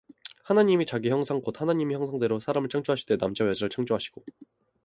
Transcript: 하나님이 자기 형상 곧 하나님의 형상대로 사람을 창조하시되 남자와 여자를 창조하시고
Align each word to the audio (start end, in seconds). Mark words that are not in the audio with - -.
하나님이 0.45 0.87
자기 0.87 1.11
형상 1.11 1.41
곧 1.41 1.61
하나님의 1.61 1.95
형상대로 1.95 2.39
사람을 2.39 2.69
창조하시되 2.69 3.17
남자와 3.17 3.51
여자를 3.51 3.69
창조하시고 3.69 4.25